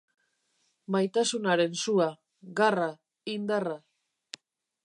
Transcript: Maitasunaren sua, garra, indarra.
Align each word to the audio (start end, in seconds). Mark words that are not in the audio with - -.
Maitasunaren 0.95 1.77
sua, 1.83 2.09
garra, 2.63 2.91
indarra. 3.37 3.81